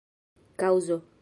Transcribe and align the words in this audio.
kaŭzo 0.63 1.01